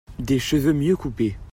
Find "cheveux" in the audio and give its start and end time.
0.39-0.73